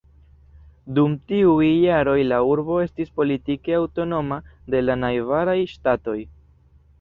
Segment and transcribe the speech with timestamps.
[0.99, 4.41] Dum tiuj jaroj la urbo estis politike aŭtonoma
[4.77, 6.19] de la najbaraj ŝtatoj.